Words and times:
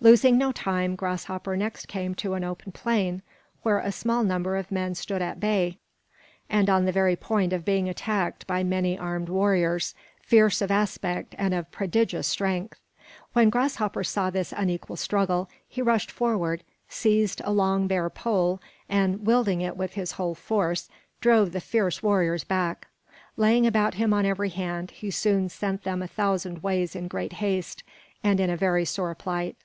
Losing 0.00 0.38
no 0.38 0.52
time, 0.52 0.94
Grasshopper 0.94 1.56
next 1.56 1.86
came 1.88 2.14
to 2.14 2.34
an 2.34 2.44
open 2.44 2.70
plain 2.70 3.20
where 3.62 3.80
a 3.80 3.90
small 3.90 4.22
number 4.22 4.56
of 4.56 4.70
men 4.70 4.94
stood 4.94 5.20
at 5.20 5.40
bay 5.40 5.76
and 6.48 6.70
on 6.70 6.84
the 6.84 6.92
very 6.92 7.16
point 7.16 7.52
of 7.52 7.64
being 7.64 7.88
attacked 7.88 8.46
by 8.46 8.62
many 8.62 8.96
armed 8.96 9.28
warriors, 9.28 9.96
fierce 10.22 10.62
of 10.62 10.70
aspect 10.70 11.34
and 11.36 11.52
of 11.52 11.68
prodigious 11.72 12.28
strength. 12.28 12.78
When 13.32 13.50
Grasshopper 13.50 14.04
saw 14.04 14.30
this 14.30 14.54
unequal 14.56 14.94
struggle, 14.94 15.50
he 15.66 15.82
rushed 15.82 16.12
forward, 16.12 16.62
seized 16.88 17.42
a 17.44 17.50
long 17.50 17.88
bare 17.88 18.08
pole, 18.08 18.62
and, 18.88 19.26
wielding 19.26 19.62
it 19.62 19.76
with 19.76 19.94
his 19.94 20.12
whole 20.12 20.36
force, 20.36 20.88
drove 21.20 21.50
the 21.50 21.60
fierce 21.60 22.04
warriors 22.04 22.44
back. 22.44 22.86
Laying 23.36 23.66
about 23.66 23.94
him 23.94 24.12
on 24.14 24.24
every 24.24 24.50
hand, 24.50 24.92
he 24.92 25.10
soon 25.10 25.48
sent 25.48 25.82
them 25.82 26.02
a 26.02 26.06
thousand 26.06 26.62
ways 26.62 26.94
in 26.94 27.08
great 27.08 27.32
haste, 27.42 27.82
and 28.22 28.38
in 28.38 28.48
a 28.48 28.56
very 28.56 28.84
sore 28.84 29.16
plight. 29.16 29.56